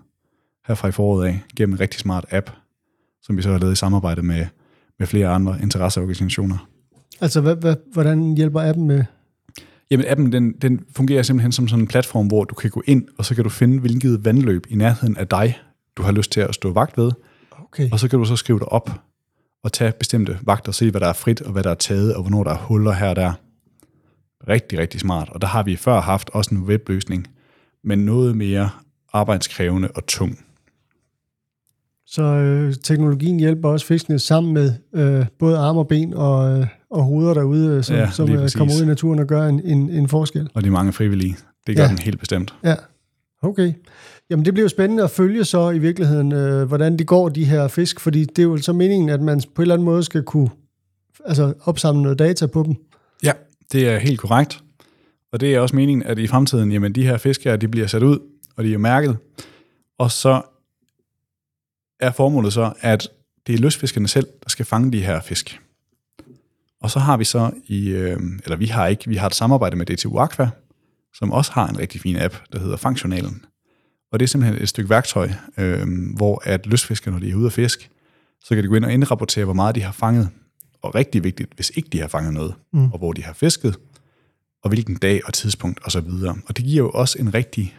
[0.67, 2.51] her fra i foråret af, gennem en rigtig smart app,
[3.23, 4.47] som vi så har lavet i samarbejde med,
[5.01, 6.69] med flere andre interesseorganisationer.
[7.21, 9.05] Altså, hvad, hvad, hvordan hjælper appen med...
[9.91, 13.05] Jamen appen, den, den fungerer simpelthen som sådan en platform, hvor du kan gå ind,
[13.19, 15.59] og så kan du finde, hvilket vandløb i nærheden af dig,
[15.97, 17.13] du har lyst til at stå vagt ved,
[17.73, 17.89] Okay.
[17.93, 18.91] og så kan du så skrive dig op
[19.63, 22.15] og tage bestemte vagter og se, hvad der er frit, og hvad der er taget,
[22.15, 23.33] og hvornår der er huller her og der.
[24.49, 25.29] Rigtig, rigtig smart.
[25.29, 27.27] Og der har vi før haft også en webløsning,
[27.85, 28.71] men noget mere
[29.13, 30.45] arbejdskrævende og tung.
[32.13, 36.67] Så øh, teknologien hjælper også fiskene sammen med øh, både arme og ben og, øh,
[36.91, 39.61] og hoveder derude, øh, som, Ja, som øh, kommer ud i naturen og gør en,
[39.65, 40.51] en, en forskel.
[40.55, 41.89] Og de mange frivillige, det gør Ja.
[41.89, 42.55] den helt bestemt.
[42.65, 42.75] Ja,
[43.43, 43.73] okay.
[44.31, 47.45] Jamen det bliver jo spændende at følge så i virkeligheden, øh, hvordan de går, de
[47.45, 50.03] her fisk, fordi det er jo så meningen, at man på en eller anden måde
[50.03, 50.49] skal kunne
[51.25, 52.75] altså, opsamle noget data på dem.
[53.25, 53.33] Ja,
[53.73, 54.61] det er helt korrekt.
[55.33, 57.87] Og det er også meningen, at i fremtiden, jamen de her fisk her, de bliver
[57.87, 58.19] sat ud,
[58.57, 59.17] og de er mærket.
[59.99, 60.43] Og så
[62.01, 63.09] er formålet så, at
[63.47, 65.61] det er lystfiskerne selv, der skal fange de her fisk.
[66.83, 69.77] Og så har vi så i, øh, eller vi har ikke, vi har et samarbejde
[69.77, 70.51] med DTU Aqua,
[71.15, 73.45] som også har en rigtig fin app, der hedder Fangjournalen.
[74.13, 75.87] Og det er simpelthen et stykke værktøj, øh,
[76.17, 77.91] hvor at lystfiskerne, når de er ude at fisk,
[78.45, 80.29] så kan de gå ind og indrapportere, hvor meget de har fanget.
[80.83, 82.93] Og rigtig vigtigt, hvis ikke de har fanget noget, mm.
[82.93, 83.77] og hvor de har fisket,
[84.63, 85.99] og hvilken dag og tidspunkt osv.
[85.99, 87.77] Og, og det giver jo også en rigtig,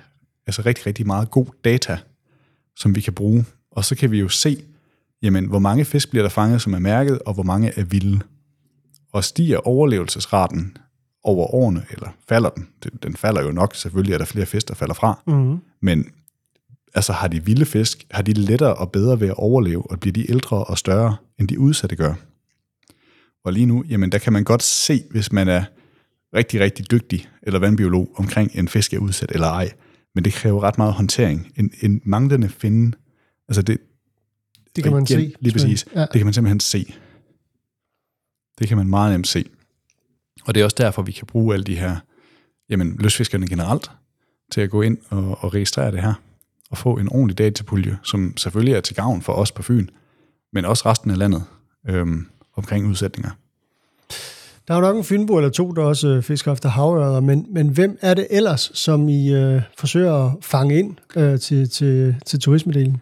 [0.47, 1.99] altså rigtig, rigtig meget god data,
[2.75, 3.45] som vi kan bruge.
[3.71, 4.63] Og så kan vi jo se,
[5.21, 8.19] jamen, hvor mange fisk bliver der fanget, som er mærket, og hvor mange er vilde.
[9.13, 10.77] Og stiger overlevelsesraten
[11.23, 12.67] over årene, eller falder den?
[13.03, 15.21] Den, falder jo nok, selvfølgelig er der flere fisk, der falder fra.
[15.27, 15.57] Mm-hmm.
[15.81, 16.05] Men
[16.95, 20.13] altså har de vilde fisk, har de lettere og bedre ved at overleve, og bliver
[20.13, 22.13] de ældre og større, end de udsatte gør.
[23.45, 25.63] Og lige nu, jamen der kan man godt se, hvis man er
[26.35, 29.71] rigtig, rigtig dygtig, eller vandbiolog, omkring en fisk er udsat eller ej.
[30.15, 31.51] Men det kræver ret meget håndtering.
[31.55, 32.97] En, en manglende finde,
[33.51, 33.77] altså det,
[34.75, 35.35] Det kan man igen, se.
[35.39, 35.85] Lige præcis.
[35.95, 36.01] Ja.
[36.01, 36.93] Det kan man simpelthen se.
[38.59, 39.45] Det kan man meget nemt se.
[40.45, 41.97] Og det er også derfor, vi kan bruge alle de her,
[42.69, 43.91] jamen løsfiskerne generelt,
[44.51, 46.13] til at gå ind og, og registrere det her,
[46.69, 49.87] og få en ordentlig datapulje, som selvfølgelig er til gavn for os på Fyn,
[50.53, 51.43] men også resten af landet
[51.89, 53.31] øhm, omkring udsætninger.
[54.67, 57.45] Der er jo nok en fynbo eller to, der også øh, fisker efter havørder, men,
[57.49, 62.15] men hvem er det ellers, som I øh, forsøger at fange ind øh, til, til,
[62.25, 63.01] til turismedelen?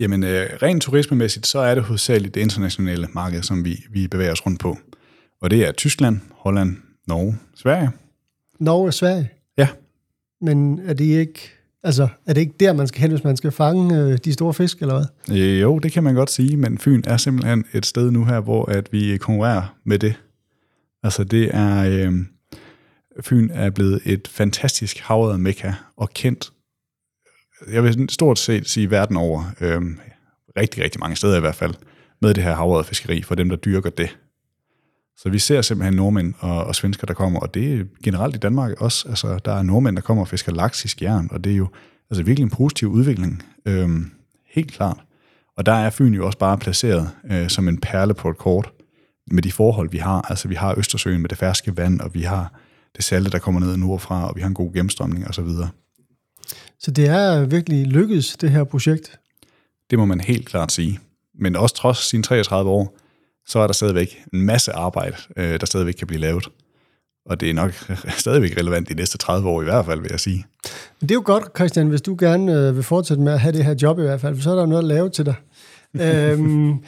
[0.00, 4.32] Jamen, øh, rent turismemæssigt, så er det hovedsageligt det internationale marked, som vi, vi bevæger
[4.32, 4.78] os rundt på.
[5.40, 7.90] Og det er Tyskland, Holland, Norge, Sverige.
[8.60, 9.30] Norge og Sverige.
[9.58, 9.68] Ja,
[10.40, 11.40] Men er det ikke,
[11.82, 14.54] altså, er det ikke der, man skal hen, hvis man skal fange øh, de store
[14.54, 15.38] fisk, eller hvad?
[15.38, 18.40] Øh, jo, det kan man godt sige, men Fyn er simpelthen et sted nu her,
[18.40, 20.14] hvor at vi konkurrerer med det.
[21.02, 22.12] Altså det er, øh,
[23.20, 26.52] Fyn er blevet et fantastisk havet mekka og kendt,
[27.72, 29.82] jeg vil stort set sige verden over, øh,
[30.56, 31.74] rigtig, rigtig mange steder i hvert fald,
[32.22, 34.16] med det her havrede fiskeri for dem, der dyrker det.
[35.16, 38.38] Så vi ser simpelthen nordmænd og, og svensker, der kommer, og det er generelt i
[38.38, 39.08] Danmark også.
[39.08, 41.68] Altså, der er nordmænd, der kommer og fisker laks i skjern, og det er jo
[42.10, 43.42] altså virkelig en positiv udvikling.
[43.66, 44.10] Øhm,
[44.54, 44.98] helt klart.
[45.56, 48.72] Og der er Fyn jo også bare placeret øh, som en perle på et kort
[49.30, 50.22] med de forhold, vi har.
[50.22, 52.52] Altså, vi har Østersøen med det ferske vand, og vi har
[52.96, 55.48] det salte, der kommer ned nordfra, og vi har en god gennemstrømning osv.
[56.80, 59.18] Så det er virkelig lykkedes, det her projekt.
[59.90, 61.00] Det må man helt klart sige.
[61.34, 62.96] Men også trods sine 33 år,
[63.46, 66.48] så er der stadigvæk en masse arbejde, øh, der stadigvæk kan blive lavet.
[67.26, 67.72] Og det er nok
[68.18, 70.46] stadigvæk relevant de næste 30 år i hvert fald, vil jeg sige.
[71.00, 73.52] Men det er jo godt, Christian, hvis du gerne øh, vil fortsætte med at have
[73.52, 75.34] det her job i hvert fald, for så er der noget at lave til dig.
[76.00, 76.78] øhm,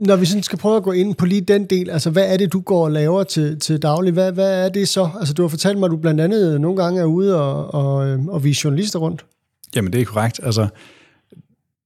[0.00, 2.36] når vi sådan skal prøve at gå ind på lige den del, altså hvad er
[2.36, 4.12] det, du går og laver til, til daglig?
[4.12, 5.10] Hvad, hvad er det så?
[5.18, 7.74] Altså du har fortalt mig, at du blandt andet øh, nogle gange er ude og,
[7.74, 9.24] og, øh, og vise journalister rundt.
[9.76, 10.40] Jamen det er korrekt.
[10.42, 10.68] Altså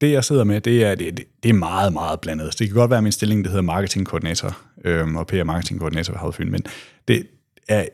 [0.00, 2.44] det jeg sidder med, det er, det, det er meget, meget blandet.
[2.44, 6.12] Altså, det kan godt være, at min stilling det hedder marketingkoordinator øhm, og PR marketingkoordinator
[6.12, 6.62] ved Havfyn, men
[7.08, 7.26] det
[7.68, 7.84] er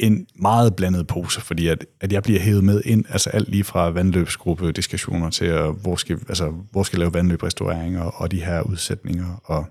[0.00, 3.64] en meget blandet pose, fordi at, at jeg bliver hævet med ind, altså alt lige
[3.64, 8.62] fra vandløbsgruppe, diskussioner til, at, hvor skal, altså, hvor skal lave vandløbrestaureringer og de her
[8.62, 9.40] udsætninger.
[9.44, 9.66] Og,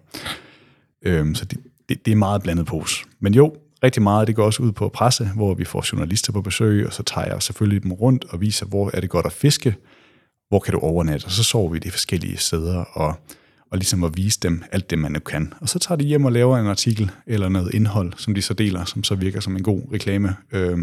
[1.02, 1.58] øhm, så det,
[1.90, 3.06] det, det er meget blandet pose.
[3.20, 6.42] Men jo, rigtig meget, det går også ud på presse, hvor vi får journalister på
[6.42, 9.32] besøg, og så tager jeg selvfølgelig dem rundt og viser, hvor er det godt at
[9.32, 9.76] fiske,
[10.50, 13.16] hvor kan du overnatte, og så sover vi de forskellige steder, og,
[13.72, 15.54] og ligesom at vise dem alt det, man nu kan.
[15.62, 18.54] Og så tager de hjem og laver en artikel eller noget indhold, som de så
[18.54, 20.78] deler, som så virker som en god reklame, øh,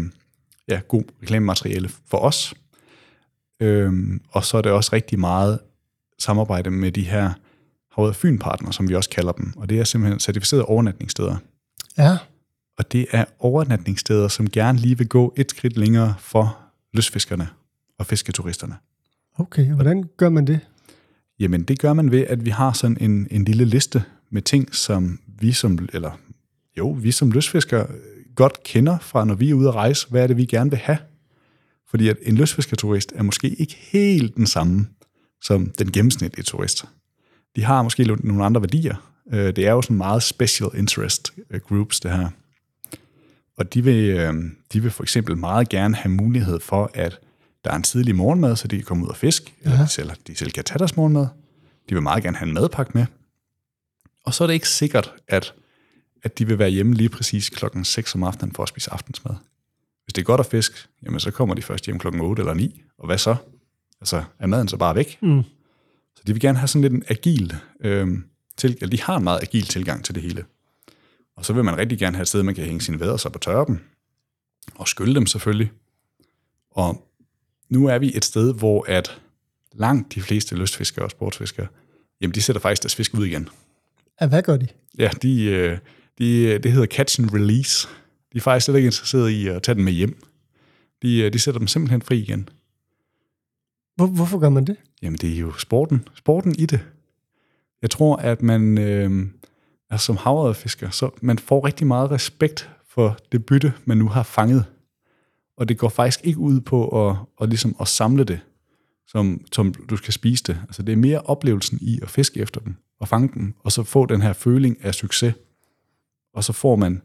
[0.67, 2.53] ja, god reklamemateriale for os.
[3.61, 3.93] Øh,
[4.31, 5.59] og så er det også rigtig meget
[6.19, 7.33] samarbejde med de her
[7.95, 11.35] Havet Fyn-partner, som vi også kalder dem, og det er simpelthen certificerede overnatningssteder.
[11.97, 12.17] Ja.
[12.77, 16.57] Og det er overnatningssteder, som gerne lige vil gå et skridt længere for
[16.93, 17.49] lystfiskerne
[17.99, 18.75] og fisketuristerne.
[19.39, 20.59] Okay, hvordan gør man det?
[21.39, 24.75] Jamen, det gør man ved, at vi har sådan en, en lille liste med ting,
[24.75, 26.11] som vi som, eller
[26.77, 30.07] jo, vi som lystfiskere øh, godt kender fra, når vi er ude at rejse.
[30.09, 30.97] Hvad er det, vi gerne vil have?
[31.89, 34.87] Fordi at en lystfiskerturist er måske ikke helt den samme
[35.41, 36.85] som den gennemsnitlige turist.
[37.55, 39.13] De har måske nogle andre værdier.
[39.33, 42.29] Øh, det er jo sådan meget special interest øh, groups, det her.
[43.57, 44.15] Og de vil,
[44.73, 47.19] de vil for eksempel meget gerne have mulighed for, at
[47.67, 49.71] der er en tidlig morgenmad, så de kan komme ud og fiske, ja.
[49.71, 51.27] eller de selv, de selv kan tage deres morgenmad.
[51.89, 53.05] De vil meget gerne have en madpakke med.
[54.25, 55.53] Og så er det ikke sikkert, at,
[56.23, 59.35] at de vil være hjemme lige præcis klokken 6 om aftenen for at spise aftensmad.
[60.03, 62.53] Hvis det er godt at fiske, jamen så kommer de først hjem klokken 8 eller
[62.53, 63.35] 9, og hvad så?
[64.01, 65.17] Altså, er maden så bare væk?
[65.21, 65.43] Mm.
[66.15, 68.07] Så de vil gerne have sådan lidt en agil, øh,
[68.57, 70.45] til, eller de har en meget agil tilgang til det hele.
[71.35, 73.29] Og så vil man rigtig gerne have et sted, man kan hænge sine vædder så
[73.29, 73.79] på tørre dem,
[74.75, 75.71] og skylle dem selvfølgelig.
[76.71, 77.06] Og
[77.69, 79.21] nu er vi et sted, hvor at
[79.73, 81.67] langt de fleste lystfiskere og sportsfiskere,
[82.21, 83.49] jamen de sætter faktisk deres fisk ud igen.
[84.21, 84.67] Ja, hvad gør de?
[84.97, 85.77] Ja, de, øh,
[86.17, 87.87] de, det hedder catch and release.
[88.33, 90.23] De er faktisk slet ikke interesserede i at tage den med hjem.
[91.01, 92.49] De, øh, de sætter dem simpelthen fri igen.
[93.95, 94.75] Hvor, hvorfor gør man det?
[95.01, 96.07] Jamen, det er jo sporten.
[96.15, 96.79] Sporten i det.
[97.81, 99.27] Jeg tror, at man øh,
[99.89, 104.23] altså, som havrefisker, så man får rigtig meget respekt for det bytte, man nu har
[104.23, 104.65] fanget
[105.57, 108.39] og det går faktisk ikke ud på at, at, ligesom at samle det,
[109.07, 110.59] som, som du skal spise det.
[110.63, 113.83] Altså det er mere oplevelsen i at fiske efter dem, og fange dem, og så
[113.83, 115.33] få den her føling af succes.
[116.33, 117.01] Og så får man,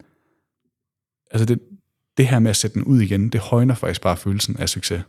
[1.30, 1.58] altså det,
[2.16, 5.02] det her med at sætte den ud igen, det højner faktisk bare følelsen af succes.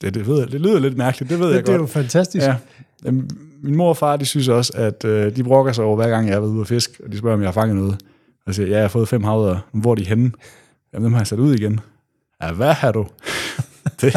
[0.00, 1.74] Det, det, ved jeg, det lyder lidt mærkeligt, det ved det, jeg det godt.
[1.74, 2.46] Det er jo fantastisk.
[2.46, 2.56] Ja.
[3.62, 6.28] Min mor og far, de synes også, at øh, de brokker sig over, hver gang
[6.28, 8.02] jeg er ude og fisk, og de spørger, om jeg har fanget noget.
[8.46, 9.58] Og siger, ja, jeg har fået fem havder.
[9.72, 10.32] Hvor er de henne?
[10.92, 11.80] Jamen, dem har jeg sat ud igen.
[12.42, 13.06] Ja, hvad har du?
[14.00, 14.16] det.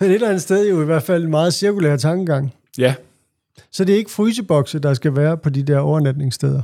[0.00, 2.54] Men et eller andet sted jo i hvert fald en meget cirkulær tankegang.
[2.78, 2.94] Ja.
[3.70, 6.62] Så det er ikke frysebokse, der skal være på de der overnatningssteder?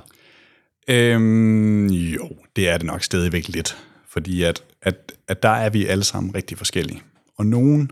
[0.89, 3.77] Øhm, jo, det er det nok stadigvæk lidt.
[4.09, 7.03] Fordi at, at, at der er vi alle sammen rigtig forskellige.
[7.37, 7.91] Og nogen,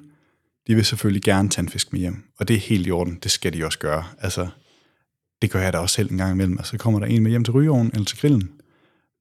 [0.67, 2.23] de vil selvfølgelig gerne tage en fisk med hjem.
[2.39, 3.19] Og det er helt i orden.
[3.23, 4.05] Det skal de også gøre.
[4.21, 4.49] Altså,
[5.43, 6.59] det gør jeg da også selv en gang imellem.
[6.59, 8.51] Altså, kommer der en med hjem til rygeovnen eller til grillen.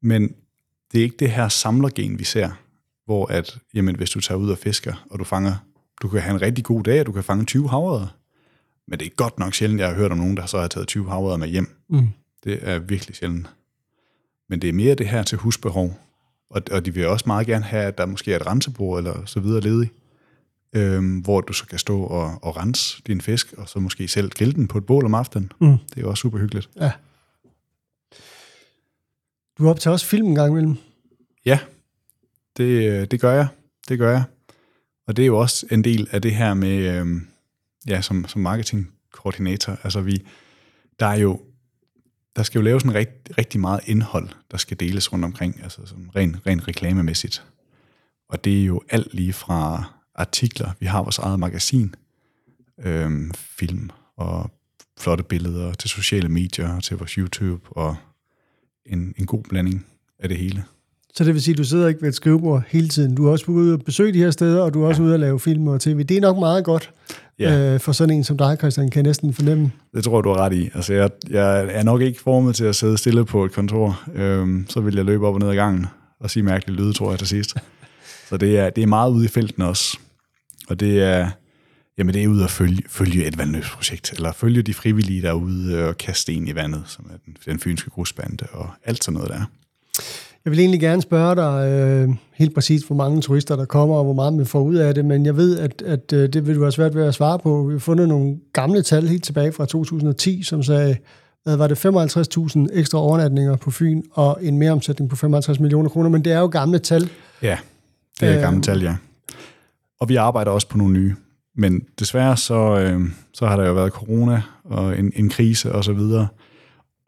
[0.01, 0.35] Men
[0.91, 2.49] det er ikke det her samlergen, vi ser,
[3.05, 5.55] hvor at, jamen, hvis du tager ud og fisker, og du fanger,
[6.01, 8.07] du kan have en rigtig god dag, og du kan fange 20 havre.
[8.87, 10.87] Men det er godt nok sjældent, jeg har hørt om nogen, der så har taget
[10.87, 11.75] 20 havre med hjem.
[11.89, 12.07] Mm.
[12.43, 13.47] Det er virkelig sjældent.
[14.49, 15.99] Men det er mere det her til husbehov.
[16.49, 19.25] Og, og de vil også meget gerne have, at der måske er et rensebord eller
[19.25, 19.91] så videre ledig,
[20.75, 24.29] øhm, hvor du så kan stå og, og rense din fisk, og så måske selv
[24.29, 25.51] grille den på et bål om aftenen.
[25.61, 25.77] Mm.
[25.89, 26.69] Det er jo også super hyggeligt.
[26.79, 26.91] Ja.
[29.61, 30.77] Du optager også film en gang imellem.
[31.45, 31.59] Ja,
[32.57, 33.47] det, øh, det gør jeg.
[33.89, 34.23] Det gør jeg.
[35.07, 37.21] Og det er jo også en del af det her med, øh,
[37.87, 39.77] ja, som, som marketingkoordinator.
[39.83, 40.25] Altså vi,
[40.99, 41.41] der er jo,
[42.35, 45.85] der skal jo laves en rigt, rigtig meget indhold, der skal deles rundt omkring, altså
[45.85, 47.45] sådan rent ren reklamemæssigt.
[48.29, 49.83] Og det er jo alt lige fra
[50.15, 51.95] artikler, vi har vores eget magasin,
[52.79, 54.51] øhm, film og
[54.99, 57.95] flotte billeder til sociale medier, til vores YouTube og
[58.85, 59.85] en, en god blanding
[60.19, 60.63] af det hele.
[61.13, 63.15] Så det vil sige, at du sidder ikke ved et skrivebord hele tiden.
[63.15, 65.05] Du er også ude og besøge de her steder, og du er også ja.
[65.05, 66.03] ude og lave film og tv.
[66.03, 66.91] Det er nok meget godt
[67.39, 67.73] ja.
[67.73, 69.71] øh, for sådan en som dig, Christian, kan jeg næsten fornemme.
[69.93, 70.69] Det tror jeg, du har ret i.
[70.73, 74.01] Altså, jeg, jeg er nok ikke formet til at sidde stille på et kontor.
[74.15, 75.85] Øhm, så vil jeg løbe op og ned ad gangen
[76.19, 77.53] og sige mærkelige lyde, tror jeg, til sidst.
[78.29, 79.97] så det er, det er meget ude i felten også.
[80.69, 81.29] Og det er,
[82.01, 85.97] jamen det er ude at følge, følge et vandløbsprojekt, eller følge de frivillige derude og
[85.97, 89.43] kaste sten i vandet, som er den, den fynske grusbande, og alt sådan noget der.
[90.45, 94.03] Jeg vil egentlig gerne spørge dig øh, helt præcis, hvor mange turister der kommer, og
[94.03, 96.55] hvor meget man får ud af det, men jeg ved, at, at øh, det vil
[96.55, 97.63] du have svært ved at svare på.
[97.63, 100.97] Vi har fundet nogle gamle tal helt tilbage fra 2010, som sagde,
[101.43, 106.09] hvad var det, 55.000 ekstra overnatninger på Fyn, og en mereomsætning på 55 millioner kroner,
[106.09, 107.09] men det er jo gamle tal.
[107.41, 107.57] Ja,
[108.19, 108.95] det er øh, gamle tal, ja.
[109.99, 111.15] Og vi arbejder også på nogle nye.
[111.61, 115.83] Men desværre så, øh, så har der jo været corona og en, en krise og
[115.83, 116.27] så videre.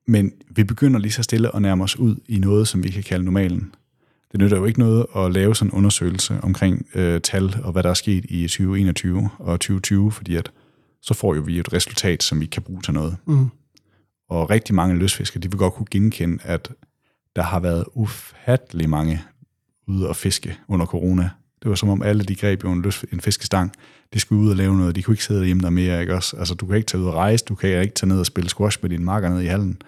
[0.07, 3.03] Men vi begynder lige så stille at nærme os ud i noget, som vi kan
[3.03, 3.73] kalde normalen.
[4.31, 7.83] Det nytter jo ikke noget at lave sådan en undersøgelse omkring øh, tal og hvad
[7.83, 10.51] der er sket i 2021 og 2020, fordi at
[11.01, 13.17] så får jo vi et resultat, som vi kan bruge til noget.
[13.25, 13.49] Mm.
[14.29, 16.71] Og rigtig mange løsfiskere, de vil godt kunne genkende, at
[17.35, 19.21] der har været ufattelig mange
[19.87, 21.29] ude og fiske under corona.
[21.63, 23.71] Det var som om alle de greb jo en, løs, en fiskestang.
[24.13, 24.95] De skulle ud og lave noget.
[24.95, 26.01] De kunne ikke sidde derhjemme der mere.
[26.01, 26.37] Ikke også?
[26.37, 27.45] Altså, du kan ikke tage ud og rejse.
[27.45, 29.81] Du kan ikke tage ned og spille squash med dine marker ned i hallen.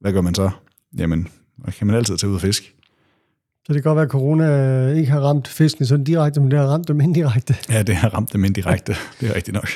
[0.00, 0.50] Hvad gør man så?
[0.98, 1.28] Jamen,
[1.78, 2.74] kan man altid tage ud og fiske.
[3.66, 6.58] Så det kan godt være, at corona ikke har ramt fisken sådan direkte, men det
[6.58, 7.56] har ramt dem indirekte.
[7.70, 8.94] Ja, det har ramt dem indirekte.
[9.20, 9.68] Det er rigtigt nok.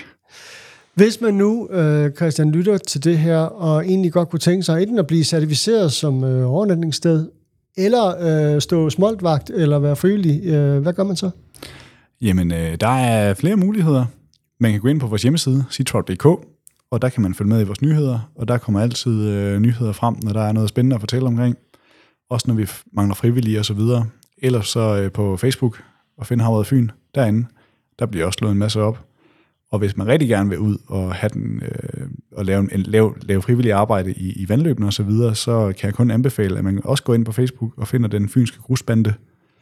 [0.94, 4.82] Hvis man nu, øh, Christian, lytter til det her, og egentlig godt kunne tænke sig
[4.82, 7.28] enten at blive certificeret som øh, overnatningssted,
[7.76, 8.14] eller
[8.54, 11.30] øh, stå smoltvagt, eller være frivillig, øh, hvad gør man så?
[12.20, 14.04] Jamen, øh, der er flere muligheder.
[14.60, 16.26] Man kan gå ind på vores hjemmeside, citrop.dk,
[16.90, 19.92] og der kan man følge med i vores nyheder, og der kommer altid øh, nyheder
[19.92, 21.56] frem, når der er noget spændende at fortælle omkring.
[22.30, 23.80] Også når vi mangler frivillige osv.
[24.38, 25.82] Ellers så øh, på Facebook
[26.18, 27.46] og finde Havet Fyn derinde,
[27.98, 29.06] der bliver også slået en masse op.
[29.70, 33.14] Og hvis man rigtig gerne vil ud og, have den, øh, og lave, en, lave,
[33.22, 36.64] lave frivillig arbejde i, i vandløbene osv., så, videre, så kan jeg kun anbefale, at
[36.64, 39.14] man også går ind på Facebook og finder den fynske grusbande.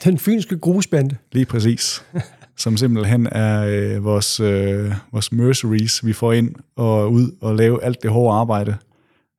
[0.05, 1.17] Den fynske grusbande?
[1.33, 2.05] Lige præcis.
[2.57, 7.85] som simpelthen er øh, vores, øh, vores mercenaries, vi får ind og ud og lave
[7.85, 8.77] alt det hårde arbejde.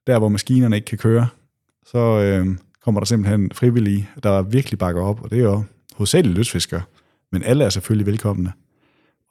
[0.08, 1.28] Der, hvor maskinerne ikke kan køre,
[1.86, 2.48] så øh,
[2.84, 5.64] kommer der simpelthen frivillige, der virkelig bakker op, og det er jo
[5.96, 6.82] hovedsageligt løsfiskere,
[7.32, 8.52] men alle er selvfølgelig velkomne.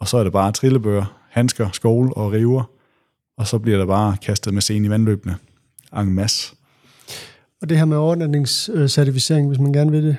[0.01, 2.63] Og så er det bare trillebøger, handsker, skole og river,
[3.39, 5.37] og så bliver der bare kastet med scenen i vandløbene.
[5.97, 6.55] En masse.
[7.63, 10.17] Og det her med overnatningscertificering, hvis man gerne vil det?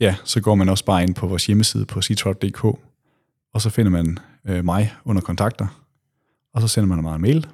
[0.00, 2.64] Ja, så går man også bare ind på vores hjemmeside på citrot.dk,
[3.54, 5.66] og så finder man øh, mig under kontakter,
[6.54, 7.46] og så sender man mig en mail,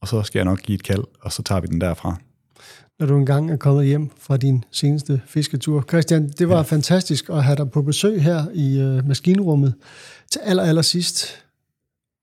[0.00, 2.16] og så skal jeg nok give et kald, og så tager vi den derfra.
[2.98, 5.84] Når du engang er kommet hjem fra din seneste fisketur.
[5.88, 6.62] Christian, det var ja.
[6.62, 9.74] fantastisk at have dig på besøg her i øh, maskinrummet.
[10.32, 11.41] Til aller, aller sidst,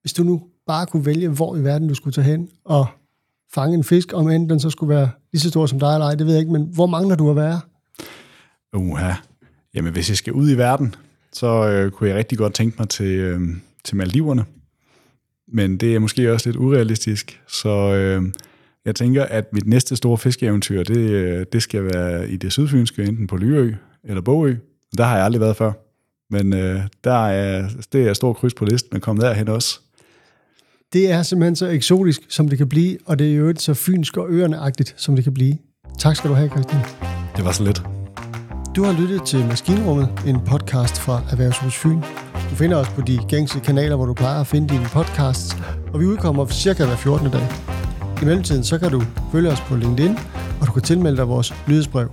[0.02, 2.88] hvis du nu bare kunne vælge, hvor i verden du skulle tage hen og
[3.54, 6.06] fange en fisk, om end den så skulle være lige så stor som dig eller
[6.06, 7.62] ej, det ved jeg ikke, men hvor mangler du at være?
[8.74, 9.14] Uha.
[9.74, 10.96] Jamen, hvis jeg skal ud i verden,
[11.34, 13.42] så øh, kunne jeg rigtig godt tænke mig til, øh,
[13.84, 14.46] til Maldiverne.
[15.48, 18.24] Men det er måske også lidt urealistisk, så øh,
[18.86, 23.04] jeg tænker, at mit næste store fiskeeventyr, det, øh, det skal være i det sydfynske,
[23.04, 24.56] enten på Lyø eller Bogø.
[24.98, 25.72] Der har jeg aldrig været før.
[26.30, 29.80] Men øh, der er, det er stor kryds på listen, at komme derhen også.
[30.94, 34.18] Det er simpelthen så eksotisk, som det kan blive, og det er jo så fynsk
[34.18, 35.58] og øreneagtigt, som det kan blive.
[36.00, 36.82] Tak skal du have, Christian.
[37.36, 37.84] Det var så lidt.
[38.76, 42.02] Du har lyttet til Maskinrummet, en podcast fra Erhvervshus Fyn.
[42.50, 45.58] Du finder os på de gængse kanaler, hvor du plejer at finde dine podcasts,
[45.94, 47.32] og vi udkommer cirka hver 14.
[47.32, 47.48] dag.
[48.22, 50.16] I mellemtiden så kan du følge os på LinkedIn,
[50.62, 52.10] og du kan tilmelde dig vores nyhedsbrev.